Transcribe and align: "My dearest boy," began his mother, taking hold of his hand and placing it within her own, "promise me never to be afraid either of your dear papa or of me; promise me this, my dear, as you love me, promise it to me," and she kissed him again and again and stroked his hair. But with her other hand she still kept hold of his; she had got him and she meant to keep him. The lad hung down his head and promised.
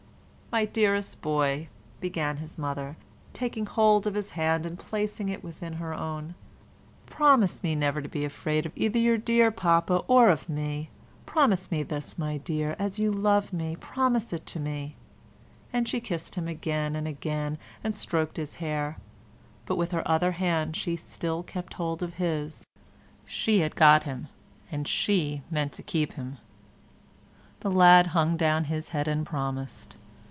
"My 0.53 0.65
dearest 0.65 1.21
boy," 1.21 1.69
began 2.01 2.35
his 2.35 2.57
mother, 2.57 2.97
taking 3.31 3.65
hold 3.65 4.05
of 4.05 4.15
his 4.15 4.31
hand 4.31 4.65
and 4.65 4.77
placing 4.77 5.29
it 5.29 5.45
within 5.45 5.71
her 5.75 5.93
own, 5.93 6.35
"promise 7.05 7.63
me 7.63 7.73
never 7.73 8.01
to 8.01 8.09
be 8.09 8.25
afraid 8.25 8.69
either 8.75 8.99
of 8.99 9.03
your 9.05 9.17
dear 9.17 9.49
papa 9.49 10.03
or 10.09 10.29
of 10.29 10.49
me; 10.49 10.89
promise 11.25 11.71
me 11.71 11.83
this, 11.83 12.17
my 12.19 12.35
dear, 12.35 12.75
as 12.77 12.99
you 12.99 13.11
love 13.13 13.53
me, 13.53 13.77
promise 13.77 14.33
it 14.33 14.45
to 14.47 14.59
me," 14.59 14.97
and 15.71 15.87
she 15.87 16.01
kissed 16.01 16.35
him 16.35 16.49
again 16.49 16.97
and 16.97 17.07
again 17.07 17.57
and 17.81 17.95
stroked 17.95 18.35
his 18.35 18.55
hair. 18.55 18.97
But 19.65 19.77
with 19.77 19.91
her 19.91 20.05
other 20.05 20.33
hand 20.33 20.75
she 20.75 20.97
still 20.97 21.43
kept 21.43 21.75
hold 21.75 22.03
of 22.03 22.15
his; 22.15 22.65
she 23.23 23.59
had 23.61 23.73
got 23.73 24.03
him 24.03 24.27
and 24.69 24.85
she 24.85 25.43
meant 25.49 25.71
to 25.73 25.81
keep 25.81 26.11
him. 26.15 26.39
The 27.61 27.71
lad 27.71 28.07
hung 28.07 28.35
down 28.35 28.65
his 28.65 28.89
head 28.89 29.07
and 29.07 29.25
promised. 29.25 29.95